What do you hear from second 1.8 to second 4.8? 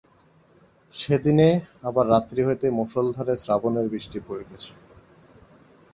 আবার রাত্রি হইতে মুষলধারে শ্রাবণের বৃষ্টি পড়িতেছে।